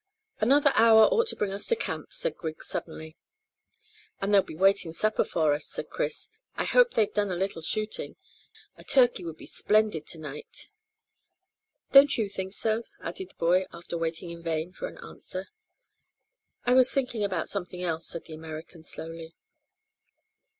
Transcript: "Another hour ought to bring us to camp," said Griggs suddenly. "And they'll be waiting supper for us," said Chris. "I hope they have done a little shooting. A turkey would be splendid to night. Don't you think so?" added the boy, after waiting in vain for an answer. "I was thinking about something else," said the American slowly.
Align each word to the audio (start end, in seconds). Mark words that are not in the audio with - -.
"Another 0.39 0.71
hour 0.73 1.03
ought 1.03 1.27
to 1.27 1.35
bring 1.35 1.51
us 1.51 1.67
to 1.67 1.75
camp," 1.75 2.11
said 2.11 2.35
Griggs 2.35 2.67
suddenly. 2.67 3.17
"And 4.19 4.33
they'll 4.33 4.41
be 4.41 4.55
waiting 4.55 4.91
supper 4.93 5.23
for 5.23 5.53
us," 5.53 5.67
said 5.67 5.91
Chris. 5.91 6.27
"I 6.55 6.63
hope 6.63 6.95
they 6.95 7.03
have 7.03 7.13
done 7.13 7.29
a 7.29 7.35
little 7.35 7.61
shooting. 7.61 8.15
A 8.77 8.83
turkey 8.83 9.23
would 9.23 9.37
be 9.37 9.45
splendid 9.45 10.07
to 10.07 10.17
night. 10.17 10.69
Don't 11.91 12.17
you 12.17 12.29
think 12.29 12.53
so?" 12.53 12.81
added 12.99 13.29
the 13.29 13.35
boy, 13.35 13.65
after 13.71 13.95
waiting 13.95 14.31
in 14.31 14.41
vain 14.41 14.73
for 14.73 14.87
an 14.87 14.97
answer. 15.05 15.49
"I 16.65 16.73
was 16.73 16.91
thinking 16.91 17.23
about 17.23 17.47
something 17.47 17.83
else," 17.83 18.07
said 18.07 18.25
the 18.25 18.33
American 18.33 18.83
slowly. 18.83 19.35